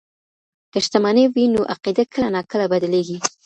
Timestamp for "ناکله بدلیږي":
2.35-3.17